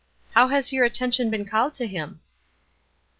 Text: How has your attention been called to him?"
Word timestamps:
How 0.31 0.47
has 0.47 0.73
your 0.73 0.83
attention 0.83 1.29
been 1.29 1.45
called 1.45 1.75
to 1.75 1.85
him?" 1.85 2.21